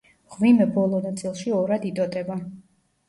მღვიმე 0.29 0.65
ბოლო 0.77 1.01
ნაწილში 1.03 1.53
ორად 1.59 1.87
იტოტება. 1.91 2.39